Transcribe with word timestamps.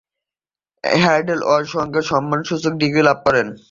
Haldane 0.83 1.39
অসংখ্য 1.49 2.01
সম্মানসূচক 2.11 2.73
degree 2.73 3.01
লাভ 3.03 3.17
করেন। 3.25 3.47